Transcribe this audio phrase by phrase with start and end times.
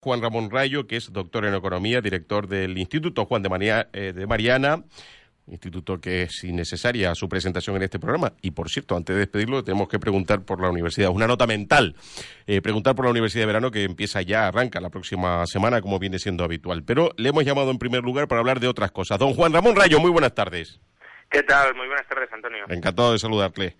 [0.00, 4.26] Juan Ramón Rayo, que es doctor en economía, director del Instituto Juan de, eh, de
[4.26, 4.84] Mariana
[5.46, 8.32] instituto que es innecesaria su presentación en este programa.
[8.40, 11.10] Y por cierto, antes de despedirlo, tenemos que preguntar por la universidad.
[11.10, 11.94] Una nota mental.
[12.46, 15.98] Eh, preguntar por la Universidad de Verano que empieza ya, arranca la próxima semana, como
[15.98, 16.82] viene siendo habitual.
[16.84, 19.18] Pero le hemos llamado en primer lugar para hablar de otras cosas.
[19.18, 20.80] Don Juan Ramón Rayo, muy buenas tardes.
[21.30, 21.74] ¿Qué tal?
[21.74, 22.64] Muy buenas tardes, Antonio.
[22.68, 23.76] Encantado de saludarle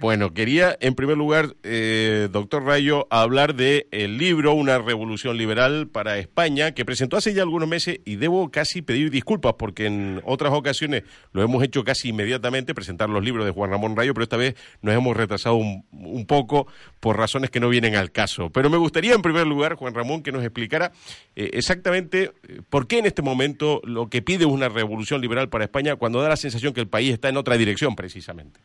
[0.00, 5.88] Bueno, quería en primer lugar, eh, doctor Rayo, hablar de el libro Una revolución liberal
[5.88, 10.20] para España, que presentó hace ya algunos meses y debo casi pedir disculpas porque en
[10.24, 14.24] otras ocasiones lo hemos hecho casi inmediatamente, presentar los libros de Juan Ramón Rayo, pero
[14.24, 16.66] esta vez nos hemos retrasado un, poco
[17.00, 18.50] por razones que no vienen al caso.
[18.50, 20.92] Pero me gustaría en primer lugar, Juan Ramón, que nos explicara
[21.36, 25.64] eh, exactamente eh, por qué en este momento lo que pide una revolución liberal para
[25.64, 28.60] España cuando da la sensación que el país está en otra dirección precisamente.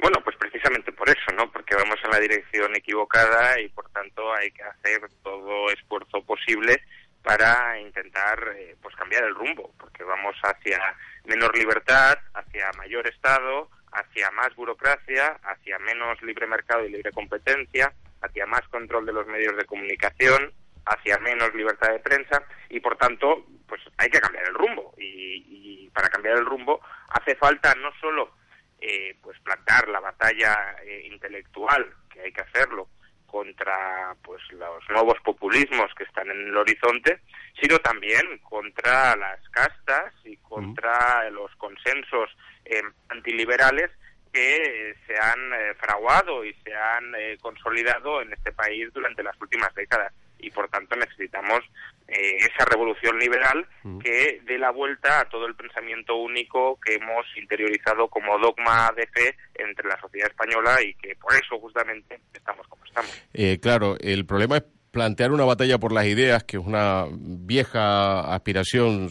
[0.00, 1.50] Bueno, pues precisamente por eso, ¿no?
[1.52, 6.82] Porque vamos en la dirección equivocada y por tanto hay que hacer todo esfuerzo posible
[7.22, 10.80] para intentar eh, pues cambiar el rumbo, porque vamos hacia
[11.24, 17.92] menor libertad, hacia mayor Estado, hacia más burocracia, hacia menos libre mercado y libre competencia,
[18.22, 20.52] hacia más control de los medios de comunicación,
[20.86, 25.44] hacia menos libertad de prensa y por tanto pues hay que cambiar el rumbo y,
[25.84, 28.39] y para cambiar el rumbo hace falta no solo
[28.80, 32.88] eh, pues plantar la batalla eh, intelectual que hay que hacerlo
[33.26, 37.20] contra pues los nuevos populismos que están en el horizonte,
[37.60, 42.30] sino también contra las castas y contra los consensos
[42.64, 43.90] eh, antiliberales
[44.32, 50.12] que se han fraguado y se han consolidado en este país durante las últimas décadas.
[50.38, 51.60] Y por tanto necesitamos
[52.10, 53.98] eh, esa revolución liberal mm.
[53.98, 59.06] que dé la vuelta a todo el pensamiento único que hemos interiorizado como dogma de
[59.06, 63.22] fe entre la sociedad española y que por eso justamente estamos como estamos.
[63.32, 68.34] Eh, claro, el problema es plantear una batalla por las ideas, que es una vieja
[68.34, 69.10] aspiración,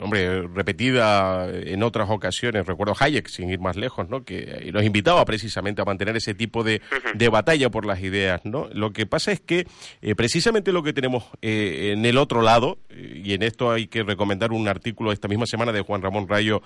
[0.00, 2.66] hombre, repetida en otras ocasiones.
[2.66, 4.24] Recuerdo Hayek, sin ir más lejos, ¿no?
[4.24, 6.80] Que nos invitaba precisamente a mantener ese tipo de,
[7.14, 8.68] de batalla por las ideas, ¿no?
[8.72, 9.66] Lo que pasa es que
[10.00, 13.88] eh, precisamente lo que tenemos eh, en el otro lado, eh, y en esto hay
[13.88, 16.62] que recomendar un artículo esta misma semana de Juan Ramón Rayo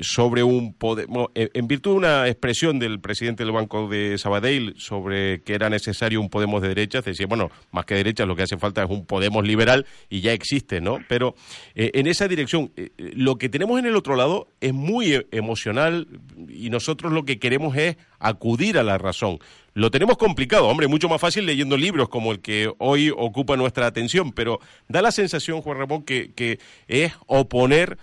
[0.00, 5.42] sobre un poder, en virtud de una expresión del presidente del Banco de Sabadell sobre
[5.42, 8.58] que era necesario un Podemos de derechas, decía, bueno, más que derecha, lo que hace
[8.58, 10.98] falta es un Podemos liberal y ya existe, ¿no?
[11.08, 11.34] Pero
[11.74, 15.26] eh, en esa dirección, eh, eh, lo que tenemos en el otro lado es muy
[15.30, 16.08] emocional
[16.48, 19.38] y nosotros lo que queremos es acudir a la razón.
[19.74, 23.86] Lo tenemos complicado, hombre, mucho más fácil leyendo libros como el que hoy ocupa nuestra
[23.86, 24.58] atención, pero
[24.88, 26.58] da la sensación, Juan Ramón, que, que
[26.88, 27.98] es oponer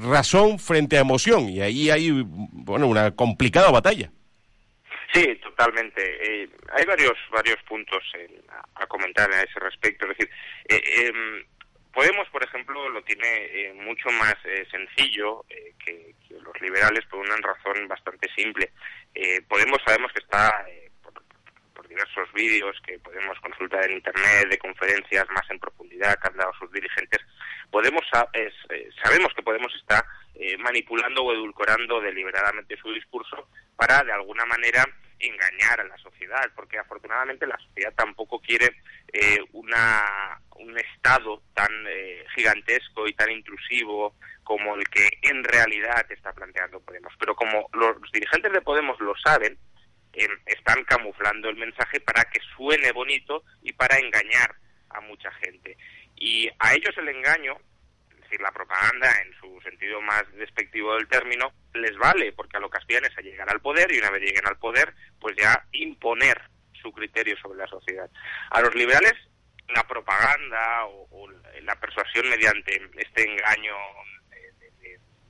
[0.00, 4.10] razón frente a emoción y ahí hay, bueno, una complicada batalla.
[5.12, 6.02] Sí, totalmente.
[6.42, 8.02] Eh, hay varios varios puntos
[8.74, 10.06] a, comentar a ese respecto.
[10.06, 10.30] Es decir,
[10.68, 11.44] eh, em,
[11.92, 14.34] Podemos, por ejemplo, lo tiene eh, mucho más
[14.70, 15.44] sencillo
[15.84, 18.72] que, los liberales por una razón bastante simple.
[19.46, 20.64] Podemos sabemos que está
[21.74, 26.36] por, diversos vídeos que podemos consultar en internet de conferencias más en profundidad que han
[26.38, 27.20] dado sus dirigentes.
[27.70, 28.02] Podemos
[29.04, 30.02] sabemos que Podemos está
[30.60, 34.82] manipulando o edulcorando deliberadamente su discurso para de alguna manera
[35.22, 38.70] engañar a la sociedad, porque afortunadamente la sociedad tampoco quiere
[39.12, 46.04] eh, una, un Estado tan eh, gigantesco y tan intrusivo como el que en realidad
[46.10, 47.12] está planteando Podemos.
[47.18, 49.56] Pero como los dirigentes de Podemos lo saben,
[50.12, 54.56] eh, están camuflando el mensaje para que suene bonito y para engañar
[54.90, 55.76] a mucha gente.
[56.16, 57.56] Y a ellos el engaño
[58.40, 62.78] la propaganda en su sentido más despectivo del término, les vale, porque a lo que
[62.78, 66.40] es a llegar al poder y una vez lleguen al poder, pues ya imponer
[66.80, 68.10] su criterio sobre la sociedad.
[68.50, 69.14] A los liberales
[69.74, 71.28] la propaganda o,
[71.62, 73.74] la persuasión mediante este engaño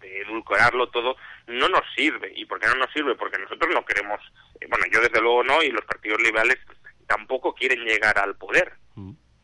[0.01, 1.17] de, edulcorarlo todo
[1.47, 2.33] no nos sirve.
[2.35, 3.15] ¿Y por qué no nos sirve?
[3.15, 4.21] Porque nosotros no queremos,
[4.61, 6.59] eh, bueno, yo desde luego no, y los partidos liberales
[7.07, 8.73] tampoco quieren llegar al poder.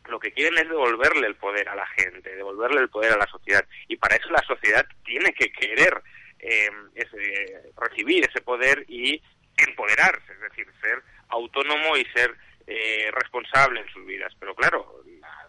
[0.09, 3.27] Lo que quieren es devolverle el poder a la gente, devolverle el poder a la
[3.27, 3.65] sociedad.
[3.89, 6.03] Y para eso la sociedad tiene que querer
[6.39, 6.71] eh,
[7.77, 9.23] recibir ese poder y
[9.57, 12.35] empoderarse, es decir, ser autónomo y ser
[12.67, 14.33] eh, responsable en sus vidas.
[14.39, 15.03] Pero claro,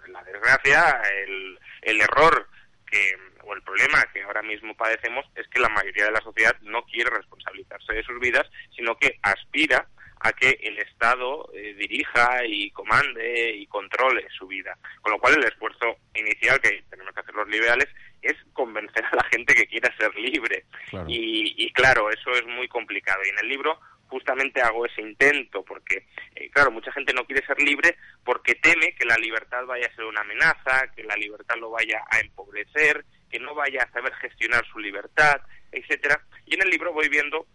[0.07, 2.47] la, desgracia, el, el error
[2.85, 6.55] que o el problema que ahora mismo padecemos es que la mayoría de la sociedad
[6.61, 9.87] no quiere responsabilizarse de sus vidas, sino que aspira
[10.21, 14.77] a que el Estado eh, dirija y comande y controle su vida.
[15.01, 17.87] Con lo cual el esfuerzo inicial que tenemos que hacer los liberales
[18.21, 20.65] es convencer a la gente que quiera ser libre.
[21.07, 23.21] Y, claro, eso es muy complicado.
[23.25, 27.45] Y en el libro justamente hago ese intento, porque, eh, claro, mucha gente no quiere
[27.45, 27.95] ser libre
[28.25, 32.01] porque teme que la libertad vaya a ser una amenaza, que la libertad lo vaya
[32.09, 35.41] a empobrecer, que no vaya a saber gestionar su libertad,
[35.71, 36.19] etcétera.
[36.45, 37.45] Y en el libro voy viendo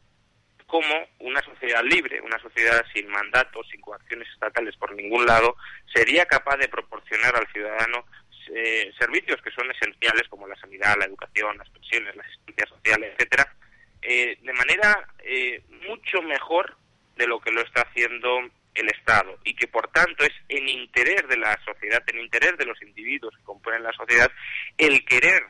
[0.74, 5.56] cómo una sociedad libre, una sociedad sin mandatos, sin coacciones estatales por ningún lado,
[5.94, 8.04] sería capaz de proporcionar al ciudadano
[8.52, 13.04] eh, servicios que son esenciales como la sanidad, la educación, las pensiones, la asistencia social,
[13.04, 13.54] etcétera,
[14.02, 16.76] eh, de manera eh, mucho mejor
[17.14, 18.40] de lo que lo está haciendo
[18.74, 22.66] el Estado y que por tanto es en interés de la sociedad, en interés de
[22.66, 24.28] los individuos que componen la sociedad,
[24.76, 25.40] el querer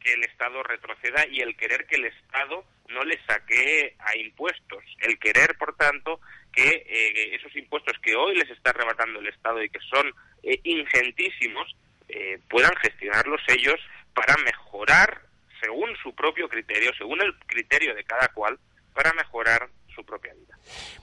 [0.00, 4.84] que el Estado retroceda y el querer que el Estado no le saque a impuestos.
[5.00, 6.20] El querer, por tanto,
[6.52, 10.12] que eh, esos impuestos que hoy les está arrebatando el Estado y que son
[10.42, 11.76] eh, ingentísimos,
[12.08, 13.80] eh, puedan gestionarlos ellos
[14.14, 15.22] para mejorar,
[15.60, 18.58] según su propio criterio, según el criterio de cada cual,
[18.94, 19.68] para mejorar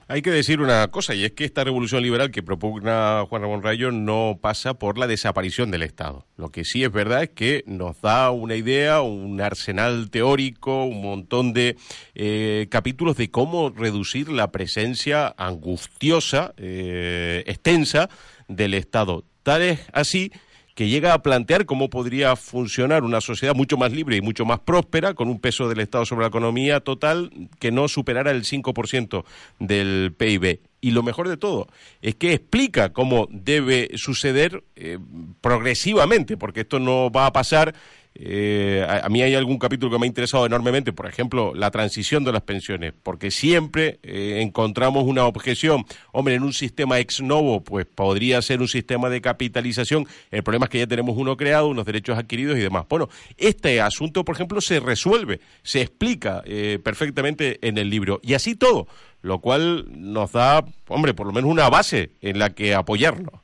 [0.08, 3.64] Hay que decir una cosa, y es que esta revolución liberal que propugna Juan Ramón
[3.64, 6.28] Rayo no pasa por la desaparición del Estado.
[6.36, 11.02] Lo que sí es verdad es que nos da una idea, un arsenal teórico, un
[11.02, 11.78] montón de
[12.16, 18.10] eh, capítulos de cómo reducir la presencia angustiosa, eh, extensa
[18.48, 19.24] del Estado.
[19.44, 20.32] Tal es así
[20.76, 24.60] que llega a plantear cómo podría funcionar una sociedad mucho más libre y mucho más
[24.60, 29.24] próspera, con un peso del Estado sobre la economía total que no superara el 5%
[29.60, 30.60] del PIB.
[30.82, 31.68] Y lo mejor de todo
[32.02, 34.98] es que explica cómo debe suceder eh,
[35.40, 37.74] progresivamente, porque esto no va a pasar
[38.16, 42.24] eh, a, mí hay algún capítulo que me ha interesado enormemente, por ejemplo, la transición
[42.24, 45.86] de las pensiones, porque siempre eh, encontramos una objeción.
[46.12, 50.06] Hombre, en un sistema ex novo, pues podría ser un sistema de capitalización.
[50.30, 52.86] El problema es que ya tenemos uno creado, unos derechos adquiridos y demás.
[52.88, 58.20] Bueno, este asunto, por ejemplo, se resuelve, se explica eh, perfectamente en el libro.
[58.22, 58.88] Y así todo,
[59.24, 63.42] lo cual nos da, hombre, por lo menos una base en la que apoyarnos.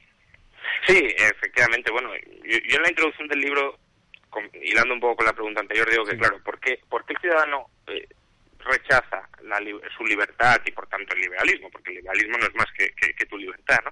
[0.86, 1.92] Sí, efectivamente.
[1.92, 2.10] Bueno,
[2.45, 3.77] yo en la introducción del libro
[4.54, 7.20] hilando un poco con la pregunta anterior, digo que, claro, ¿por qué, por qué el
[7.20, 8.08] ciudadano eh,
[8.60, 9.60] rechaza la,
[9.98, 11.70] su libertad y, por tanto, el liberalismo?
[11.72, 13.92] Porque el liberalismo no es más que, que, tu libertad, ¿no?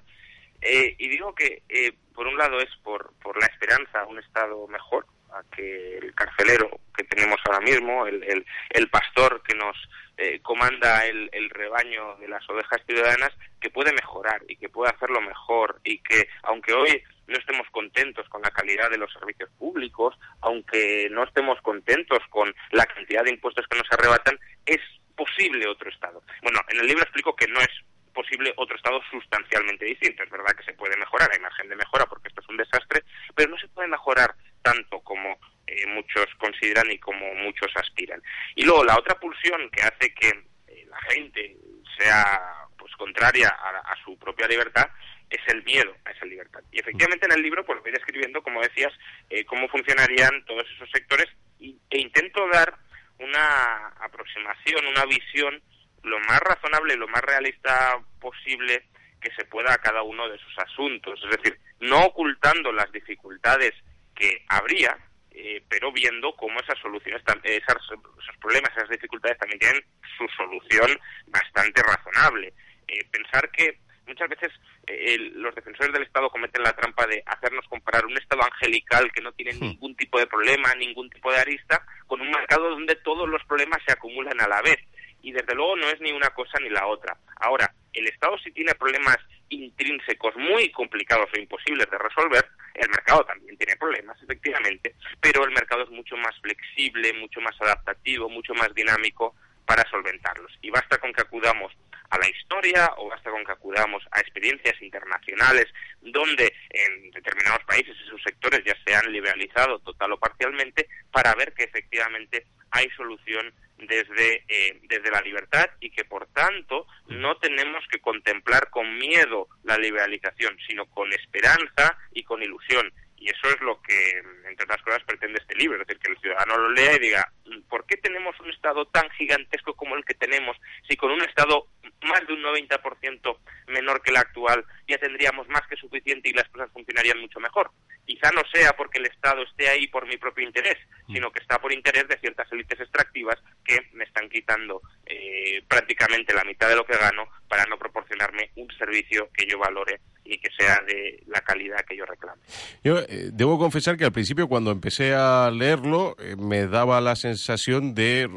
[0.60, 4.18] Eh, y digo que, eh, por un lado, es por, por la esperanza a un
[4.18, 9.54] Estado mejor, a que el carcelero que tenemos ahora mismo, el, el, el pastor que
[9.54, 9.76] nos
[10.16, 13.30] eh, comanda el, el, rebaño de las ovejas ciudadanas,
[13.60, 18.28] que puede mejorar y que puede hacerlo mejor y que, aunque hoy no estemos contentos
[18.28, 23.30] con la calidad de los servicios públicos, aunque no estemos contentos con la cantidad de
[23.30, 24.80] impuestos que nos arrebatan, es
[25.14, 26.22] posible otro Estado.
[26.42, 27.70] Bueno, en el libro explico que no es
[28.14, 30.24] posible otro Estado sustancialmente distinto.
[30.24, 33.04] Es verdad que se puede mejorar, hay margen de mejora porque esto es un desastre,
[33.34, 38.22] pero no se puede mejorar tanto como eh, muchos consideran y como muchos aspiran.
[38.56, 40.28] Y luego la otra pulsión que hace que
[40.66, 41.56] eh, la gente
[41.96, 44.88] sea pues contraria a, su propia libertad
[45.30, 46.60] es el miedo a esa libertad.
[46.70, 48.92] Y efectivamente en el libro pues voy describiendo, como decías,
[49.30, 51.26] eh, cómo funcionarían todos esos sectores
[51.60, 52.74] e intento dar
[53.18, 55.60] una aproximación, una visión
[56.02, 58.84] lo más razonable y lo más realista posible
[59.20, 61.20] que se pueda a cada uno de esos asuntos.
[61.24, 63.72] Es decir, no ocultando las dificultades
[64.14, 64.96] que habría,
[65.32, 69.84] eh, pero viendo cómo esas soluciones, esos problemas, esas dificultades también tienen
[70.16, 72.52] su solución bastante razonable.
[72.86, 74.50] Eh, pensar que muchas veces
[74.86, 79.20] eh, los defensores del Estado cometen la trampa de hacernos comparar un Estado angelical que
[79.20, 79.60] no tiene hmm.
[79.60, 83.80] ningún tipo de problema, ningún tipo de arista, con un mercado donde todos los problemas
[83.86, 84.78] se acumulan a la vez.
[85.22, 87.16] Y desde luego no es ni una cosa ni la otra.
[87.40, 93.24] Ahora, el Estado sí tiene problemas intrínsecos muy complicados o imposibles de resolver, el mercado
[93.24, 98.54] también tiene problemas, efectivamente, pero el mercado es mucho más flexible, mucho más adaptativo, mucho
[98.54, 99.34] más dinámico
[99.68, 100.50] para solventarlos.
[100.62, 101.70] Y basta con que acudamos
[102.08, 105.66] a la historia o basta con que acudamos a experiencias internacionales
[106.00, 111.52] donde en determinados países esos sectores ya se han liberalizado total o parcialmente para ver
[111.52, 117.84] que efectivamente hay solución desde, eh, desde la libertad y que por tanto no tenemos
[117.90, 122.90] que contemplar con miedo la liberalización, sino con esperanza y con ilusión.
[123.20, 126.18] Y eso es lo que, entre otras cosas, pretende este libro, es decir, que el
[126.18, 127.32] ciudadano lo lea y diga,
[127.68, 130.56] ¿por qué tenemos un Estado tan gigantesco como el que tenemos
[130.88, 131.66] si con un Estado
[132.02, 136.48] más de un 90% menor que la actual, ya tendríamos más que suficiente y las
[136.48, 137.70] cosas funcionarían mucho mejor.
[138.06, 141.14] Quizá no sea porque el Estado esté ahí por mi propio interés, mm.
[141.14, 146.34] sino que está por interés de ciertas élites extractivas que me están quitando eh, prácticamente
[146.34, 150.38] la mitad de lo que gano para no proporcionarme un servicio que yo valore y
[150.38, 152.40] que sea de la calidad que yo reclame.
[152.84, 157.16] Yo eh, debo confesar que al principio cuando empecé a leerlo eh, me daba la
[157.16, 158.28] sensación de,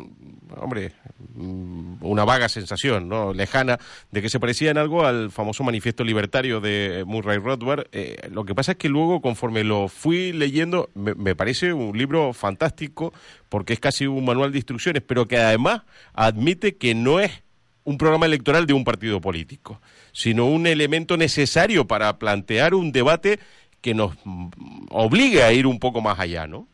[0.56, 0.94] hombre,
[1.36, 3.34] mm, una vaga sensación, ¿no?
[3.34, 3.78] Lejana,
[4.10, 7.88] de que se parecía en algo al famoso manifiesto libertario de Murray Rothbard.
[7.92, 12.32] Eh, lo que pasa es que luego, conforme lo fui leyendo, me parece un libro
[12.32, 13.14] fantástico
[13.50, 15.82] porque es casi un manual de instrucciones, pero que además
[16.14, 17.44] admite que no es
[17.84, 23.40] un programa electoral de un partido político sino un elemento necesario para plantear un debate
[23.82, 24.16] que nos
[24.90, 26.68] obligue a ir un poco más allá, ¿no?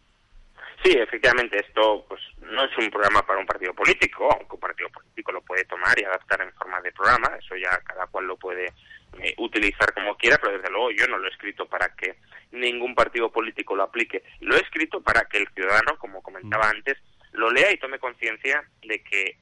[0.84, 4.90] Sí, efectivamente, esto pues no es un programa para un partido político, aunque un partido
[4.90, 8.38] político lo puede tomar y adaptar en forma de programa, eso ya cada cual lo
[8.38, 8.74] puede
[9.20, 12.16] eh, utilizar como quiera, pero desde luego yo no lo he escrito para que
[12.52, 16.76] ningún partido político lo aplique, lo he escrito para que el ciudadano, como comentaba mm.
[16.78, 16.98] antes,
[17.32, 19.38] lo lea y tome conciencia de que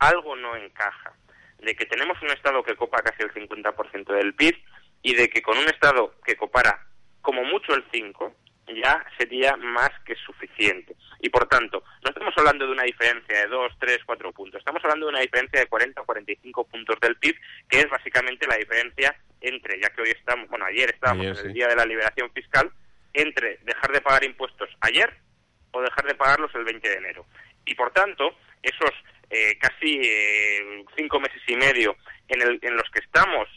[0.00, 1.12] algo no encaja,
[1.58, 4.56] de que tenemos un Estado que copa casi el 50% del PIB
[5.02, 6.86] y de que con un Estado que copara
[7.22, 8.34] como mucho el 5
[8.82, 10.94] ya sería más que suficiente.
[11.20, 14.82] Y por tanto, no estamos hablando de una diferencia de 2, 3, 4 puntos, estamos
[14.84, 17.36] hablando de una diferencia de 40 o 45 puntos del PIB,
[17.68, 21.52] que es básicamente la diferencia entre, ya que hoy estamos, bueno, ayer estábamos en el
[21.52, 22.70] día de la liberación fiscal,
[23.12, 25.12] entre dejar de pagar impuestos ayer
[25.72, 27.26] o dejar de pagarlos el 20 de enero.
[27.64, 28.90] Y por tanto, esos
[29.30, 31.96] eh, casi eh, cinco meses y medio
[32.28, 33.48] en, el, en los que estamos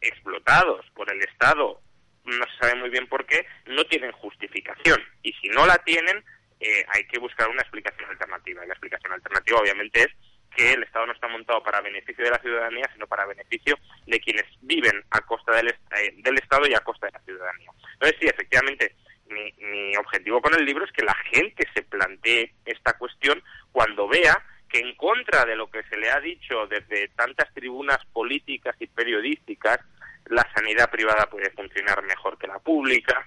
[0.00, 1.80] explotados por el Estado,
[2.24, 5.02] no se sabe muy bien por qué, no tienen justificación.
[5.22, 6.24] Y si no la tienen,
[6.60, 8.64] eh, hay que buscar una explicación alternativa.
[8.64, 10.08] Y la explicación alternativa, obviamente, es
[10.54, 14.20] que el Estado no está montado para beneficio de la ciudadanía, sino para beneficio de
[14.20, 15.74] quienes viven a costa del,
[16.16, 17.70] del Estado y a costa de la ciudadanía.
[17.94, 18.94] Entonces, sí, efectivamente,
[19.26, 23.42] mi, mi objetivo con el libro es que la gente se plantee esta cuestión
[23.72, 24.42] cuando vea
[24.78, 28.86] que en contra de lo que se le ha dicho desde tantas tribunas políticas y
[28.86, 29.78] periodísticas,
[30.26, 33.26] la sanidad privada puede funcionar mejor que la pública.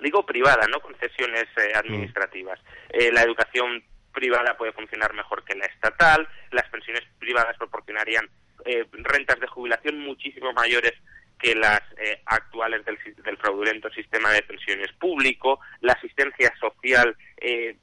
[0.00, 2.60] Digo privada, no concesiones eh, administrativas.
[2.90, 6.28] Eh, la educación privada puede funcionar mejor que la estatal.
[6.50, 8.28] Las pensiones privadas proporcionarían
[8.64, 10.92] eh, rentas de jubilación muchísimo mayores
[11.38, 11.82] que las
[12.24, 15.60] actuales del, del, fraudulento sistema de pensiones público.
[15.80, 17.14] La asistencia social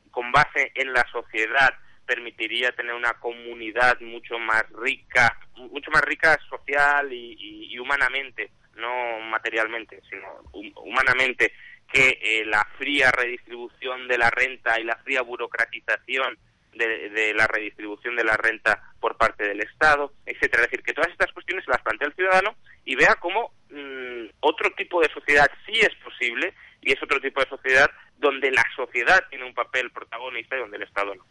[0.10, 1.72] con base en la sociedad
[2.06, 10.02] permitiría tener una comunidad mucho más rica, mucho más rica social y, humanamente, no materialmente,
[10.10, 11.54] sino humanamente,
[11.92, 16.38] que eh, la fría redistribución de la renta y la fría burocratización
[16.74, 20.64] de, la redistribución de la renta por parte del Estado, etcétera.
[20.64, 22.56] Es decir, que todas estas cuestiones las plantea el ciudadano
[22.86, 27.42] y vea cómo mm, otro tipo de sociedad sí es posible y es otro tipo
[27.42, 31.26] de sociedad donde la sociedad tiene un papel protagonista y donde el Estado no.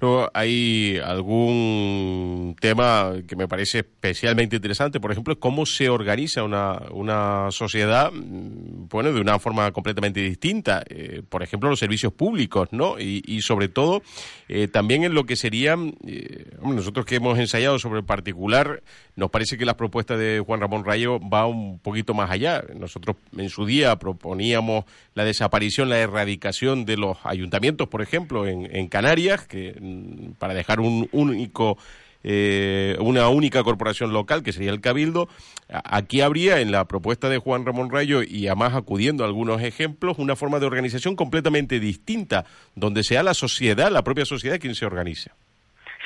[0.00, 6.82] Luego hay algún tema que me parece especialmente interesante, por ejemplo, cómo se organiza una,
[6.92, 10.84] una sociedad, mm, bueno, de una forma completamente distinta.
[10.88, 13.00] Eh, por ejemplo, los servicios públicos, ¿no?
[13.00, 14.02] Y, sobre todo,
[14.48, 18.82] eh, también en lo que serían, eh, nosotros que hemos ensayado sobre el particular,
[19.16, 22.62] nos parece que la propuesta de Juan Ramón Rayo va un poquito más allá.
[22.74, 28.86] Nosotros en su día proponíamos la desaparición, la erradicación de los ayuntamientos, por ejemplo, en
[28.86, 31.78] Canarias, que mm, para dejar un único
[32.24, 35.28] eh, una única corporación local, que sería el Cabildo.
[35.68, 40.18] Aquí habría, en la propuesta de Juan Ramón Rayo, y además acudiendo a algunos ejemplos,
[40.18, 42.44] una forma de organización completamente distinta,
[42.74, 45.30] donde sea la sociedad, la propia sociedad, quien se organice.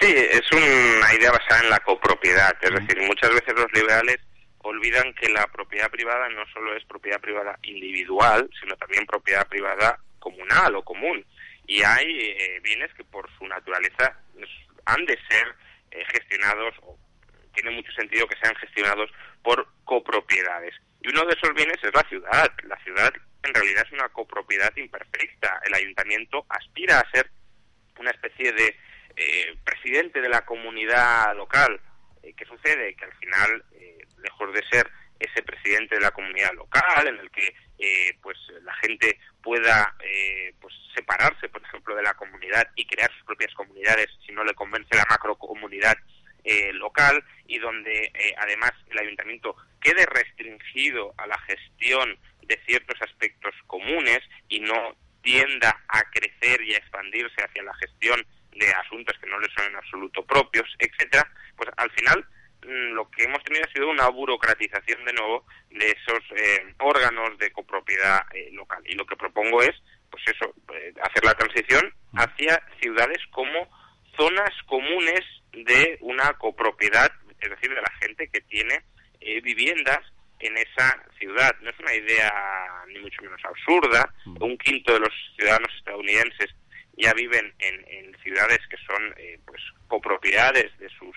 [0.01, 4.19] Sí, es una idea basada en la copropiedad, es decir, muchas veces los liberales
[4.59, 9.99] olvidan que la propiedad privada no solo es propiedad privada individual, sino también propiedad privada
[10.19, 11.25] comunal o común.
[11.67, 14.19] Y hay eh, bienes que por su naturaleza
[14.85, 15.55] han de ser
[15.91, 16.99] eh, gestionados, o
[17.55, 19.11] tiene mucho sentido que sean gestionados
[19.43, 20.75] por copropiedades.
[21.03, 22.51] Y uno de esos bienes es la ciudad.
[22.65, 25.61] La ciudad en realidad es una copropiedad imperfecta.
[25.65, 27.31] El ayuntamiento aspira a ser
[27.99, 28.77] una especie de
[29.17, 31.81] eh, presidente de la comunidad local.
[32.23, 32.95] Eh, ¿Qué sucede?
[32.95, 34.91] Que al final, eh, lejos de ser
[35.25, 39.95] ese presidente de la comunidad local, en el que eh, pues la gente pueda
[40.61, 44.55] pues separarse, por ejemplo, de la comunidad y crear sus propias comunidades si no le
[44.55, 45.97] convence la macrocomunidad
[46.75, 54.21] local y donde además el ayuntamiento quede restringido a la gestión de ciertos aspectos comunes
[54.49, 59.39] y no tienda a crecer y a expandirse hacia la gestión de asuntos que no
[59.39, 61.27] le son en absoluto propios, etcétera,
[61.57, 62.27] pues al final
[62.63, 67.51] lo que hemos tenido ha sido una burocratización de nuevo de esos eh, órganos de
[67.51, 68.83] copropiedad eh, local.
[68.87, 69.73] Y lo que propongo es,
[70.11, 73.69] pues eso, eh, hacer la transición hacia ciudades como
[74.17, 75.21] zonas comunes
[75.53, 78.81] de una copropiedad, es decir, de la gente que tiene
[79.43, 80.01] viviendas
[80.41, 81.55] en esa ciudad.
[81.61, 82.33] No es una idea
[82.89, 84.13] ni mucho menos absurda.
[84.41, 86.51] Un quinto de los ciudadanos estadounidenses
[86.97, 89.15] ya viven en, ciudades que son
[89.47, 91.17] pues copropiedades de sus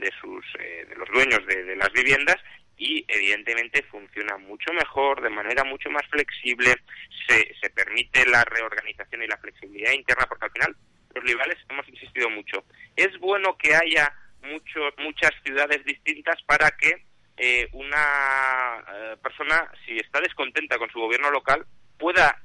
[0.00, 2.36] de sus eh, de los dueños de, las viviendas
[2.76, 6.76] y evidentemente funciona mucho mejor, de manera mucho más flexible,
[7.26, 10.76] se, se permite la reorganización y la flexibilidad interna, porque al final
[11.14, 12.64] los liberales hemos insistido mucho.
[12.94, 14.12] Es bueno que haya
[14.42, 17.04] mucho, muchas ciudades distintas para que
[17.36, 21.66] eh, una eh, persona, si está descontenta con su gobierno local,
[21.98, 22.40] pueda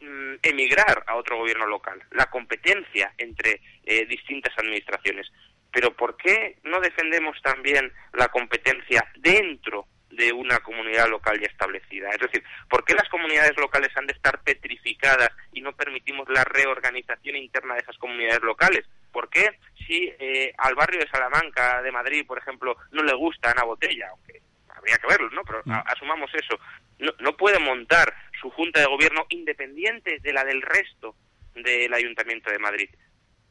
[0.00, 2.02] mm, emigrar a otro gobierno local.
[2.10, 3.62] La competencia entre
[4.06, 5.32] distintas administraciones
[5.72, 12.10] pero ¿por qué no defendemos también la competencia dentro de una comunidad local ya establecida?
[12.10, 16.44] Es decir, ¿por qué las comunidades locales han de estar petrificadas y no permitimos la
[16.44, 18.86] reorganización interna de esas comunidades locales?
[19.12, 23.50] ¿Por qué si eh, al barrio de Salamanca, de Madrid, por ejemplo, no le gusta
[23.50, 25.42] Ana Botella, aunque habría que verlo, ¿no?
[25.44, 25.72] Pero mm.
[25.86, 26.58] asumamos eso,
[26.98, 31.14] no, no puede montar su junta de gobierno independiente de la del resto
[31.54, 32.88] del Ayuntamiento de Madrid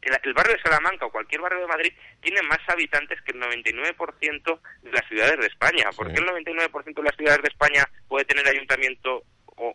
[0.02, 4.60] el, barrio de Salamanca o cualquier barrio de Madrid tiene más habitantes que el 99%
[4.84, 5.90] de las ciudades de España.
[5.96, 9.24] ¿Por qué el 99% de las ciudades de España puede tener ayuntamiento
[9.58, 9.74] o,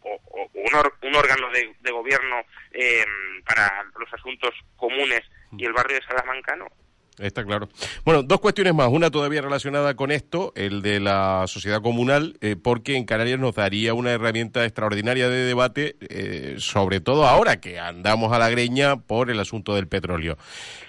[0.54, 3.04] un, órgano de, gobierno eh,
[3.44, 5.22] para los asuntos comunes
[5.56, 6.68] y el barrio de Salamanca no?
[7.18, 7.68] Está claro.
[8.04, 8.88] Bueno, dos cuestiones más.
[8.88, 13.54] Una todavía relacionada con esto, el de la sociedad comunal, eh, porque en Canarias nos
[13.54, 18.96] daría una herramienta extraordinaria de debate, eh, sobre todo ahora que andamos a la greña
[18.96, 20.38] por el asunto del petróleo.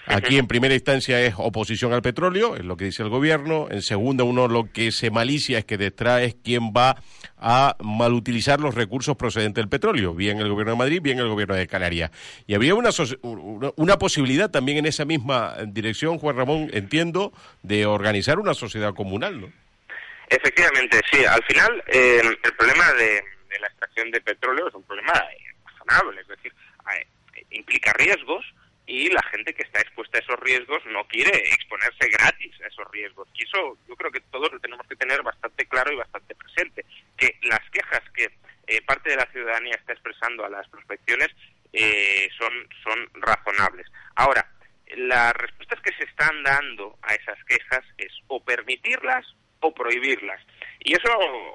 [0.06, 3.68] Aquí en primera instancia es oposición al petróleo, es lo que dice el gobierno.
[3.70, 6.96] En segunda, uno lo que se malicia es que detrás es quién va
[7.46, 11.54] a malutilizar los recursos procedentes del petróleo, bien el gobierno de Madrid, bien el gobierno
[11.54, 12.10] de Canarias.
[12.46, 12.88] Y habría una,
[13.76, 19.42] una posibilidad también en esa misma dirección, Juan Ramón, entiendo, de organizar una sociedad comunal,
[19.42, 19.52] ¿no?
[20.30, 21.22] Efectivamente, sí.
[21.26, 23.22] Al final, eh, el problema de,
[23.60, 25.12] la extracción de petróleo es un problema
[25.66, 26.52] razonable, es decir,
[26.96, 27.06] eh,
[27.50, 28.53] implica riesgos
[28.86, 32.90] y la gente que está expuesta a esos riesgos no quiere exponerse gratis a esos
[32.90, 33.28] riesgos.
[33.34, 36.84] Y eso yo creo que todos lo tenemos que tener bastante claro y bastante presente
[37.16, 38.30] que las quejas que
[38.66, 41.28] eh, parte de la ciudadanía está expresando a las prospecciones
[41.72, 43.86] eh, son, son razonables.
[44.16, 44.46] Ahora,
[44.96, 49.26] las respuestas que se están dando a esas quejas es o permitirlas
[49.60, 50.40] o prohibirlas.
[50.84, 51.08] Y eso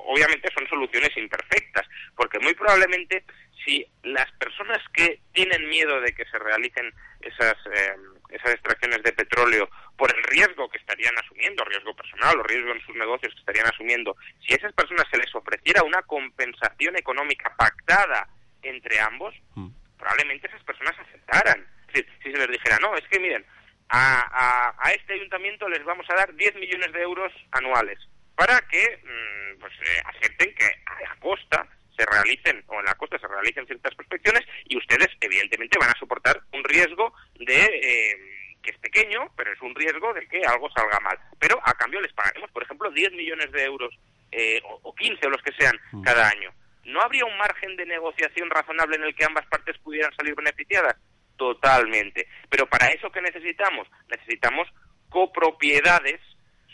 [0.06, 3.24] obviamente son soluciones imperfectas, porque muy probablemente
[3.64, 7.96] si las personas que tienen miedo de que se realicen esas, eh,
[8.30, 12.82] esas extracciones de petróleo por el riesgo que estarían asumiendo, riesgo personal o riesgo en
[12.82, 14.16] sus negocios que estarían asumiendo,
[14.46, 18.28] si a esas personas se les ofreciera una compensación económica pactada
[18.64, 19.68] entre ambos, mm.
[20.00, 21.68] probablemente esas personas aceptaran.
[21.88, 23.46] Es decir, si se les dijera, no, es que miren,
[23.90, 28.00] a, a, este ayuntamiento les vamos a dar 10 millones de euros anuales
[28.40, 32.96] para que mm, pues, eh, acepten que a la costa se realicen, o en la
[32.96, 38.56] costa se realicen ciertas prospecciones y ustedes evidentemente van a soportar un riesgo de eh,
[38.64, 41.20] que es pequeño, pero es un riesgo de que algo salga mal.
[41.38, 43.94] Pero a cambio les pagaremos, por ejemplo, 10 millones de euros
[44.32, 46.04] eh, o, 15 o los que sean mm.
[46.04, 46.54] cada año.
[46.86, 50.96] ¿No habría un margen de negociación razonable en el que ambas partes pudieran salir beneficiadas?
[51.36, 52.26] Totalmente.
[52.50, 53.86] Pero para eso, ¿qué necesitamos?
[54.08, 54.70] Necesitamos
[55.10, 56.22] copropiedades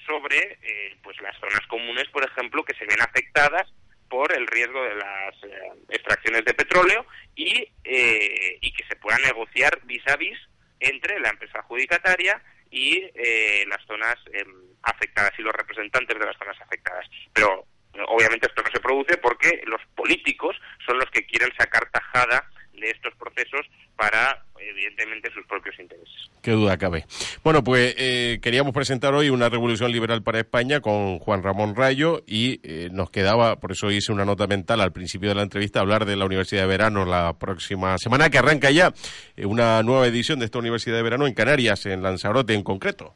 [0.06, 3.72] sobre eh, pues las zonas comunes, por ejemplo, que se ven afectadas
[4.10, 9.18] por el riesgo de las eh, extracciones de petróleo y, eh, y que se pueda
[9.20, 10.38] negociar vis a vis
[10.80, 16.38] entre la empresa adjudicataria y eh, las zonas em, afectadas y los representantes de las
[16.38, 17.06] zonas afectadas.
[17.34, 17.65] Pero
[18.08, 22.90] obviamente esto no se produce porque los políticos son los que quieren sacar tajada de
[22.90, 23.62] estos procesos
[23.96, 26.30] para, evidentemente, sus propios intereses.
[26.42, 27.06] Qué duda cabe.
[27.44, 32.22] Bueno, pues eh, queríamos presentar hoy una revolución liberal para España con Juan Ramón Rayo
[32.28, 35.80] y eh, nos quedaba, por eso hice una nota mental al principio de la entrevista,
[35.80, 38.94] hablar de la Universidad de Verano la próxima semana, que arranca ya
[39.36, 43.16] eh, una nueva edición de esta Universidad de Verano en Canarias, en Lanzarote en concreto.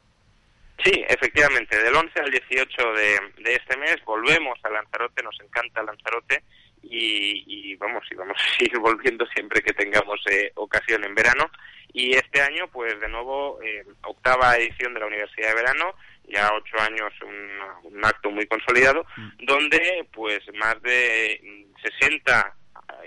[0.82, 5.82] Sí, efectivamente, del 11 al 18 de, de este mes volvemos a Lanzarote, nos encanta
[5.82, 6.42] Lanzarote
[6.82, 11.50] y, vamos y vamos a seguir volviendo siempre que tengamos eh, ocasión en verano
[11.92, 15.94] y este año pues de nuevo eh, octava edición de la Universidad de Verano
[16.28, 19.44] ya ocho años un, acto muy consolidado mm.
[19.44, 22.56] donde pues más de 60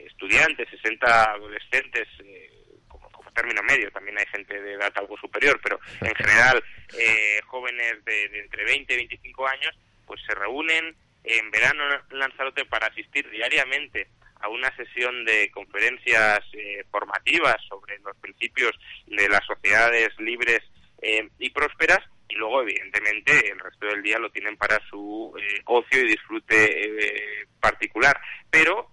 [0.05, 2.49] estudiantes 60 adolescentes eh,
[2.87, 6.63] como, término medio, también hay gente de edad algo superior, pero en general
[6.97, 12.65] eh, jóvenes de, entre 20 y 25 años, pues se reúnen en verano en Lanzarote
[12.65, 14.07] para asistir diariamente
[14.43, 20.59] a una sesión de conferencias eh, formativas sobre los principios de las sociedades libres
[21.01, 25.61] eh, y prósperas y luego evidentemente el resto del día lo tienen para su eh,
[25.65, 28.19] ocio y disfrute particular.
[28.49, 28.89] Pero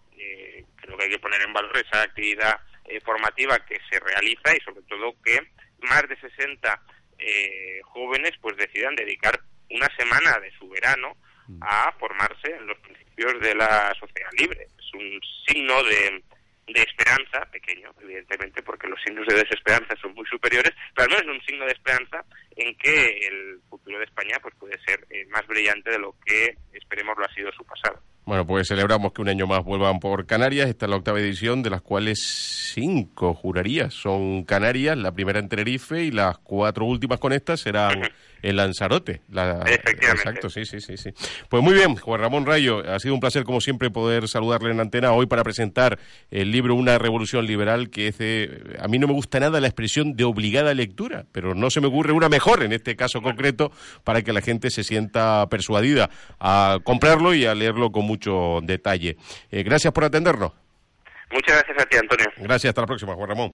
[0.77, 2.61] creo que hay que poner en valor esa actividad
[3.05, 5.39] formativa que se realiza y sobre todo que
[5.81, 6.83] más de 60
[7.85, 9.41] jóvenes pues decidan dedicar
[9.71, 11.17] una semana de su verano
[11.61, 14.69] a formarse en los principios de la sociedad libre.
[14.79, 16.23] Es un signo de,
[16.73, 21.23] de esperanza, pequeño, evidentemente, porque los signos de desesperanza son muy superiores, pero al menos
[21.23, 22.25] es un signo de esperanza
[22.57, 26.57] en que el futuro de España pues puede ser eh, más brillante de lo que
[26.73, 28.01] esperemos lo ha sido su pasado.
[28.25, 30.69] Bueno, pues celebramos que un año más vuelvan por Canarias.
[30.69, 35.49] Esta es la octava edición, de las cuales cinco, juraría, son Canarias, la primera en
[35.49, 38.03] Tenerife y las cuatro últimas con estas serán
[38.43, 39.23] en Lanzarote.
[39.31, 40.29] La, Efectivamente.
[40.29, 41.11] Exacto, sí, sí, sí, sí.
[41.49, 44.81] Pues muy bien, Juan Ramón Rayo, ha sido un placer como siempre poder saludarle en
[44.81, 45.99] antena hoy para presentar
[46.31, 48.21] el libro Una revolución liberal que es
[48.79, 51.87] a mí no me gusta nada la expresión de obligada lectura, pero no se me
[51.87, 53.73] ocurre una mejor en este caso concreto
[54.05, 59.17] para que la gente se sienta persuadida a comprarlo y a leerlo con mucho detalle.
[59.51, 60.53] Eh, gracias por atendernos.
[61.33, 62.27] Muchas gracias a ti, Antonio.
[62.37, 63.49] Gracias, hasta la próxima, Juan Ramón.